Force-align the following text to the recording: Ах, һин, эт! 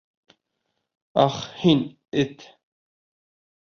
Ах, 1.25 1.37
һин, 1.65 1.85
эт! 2.23 2.47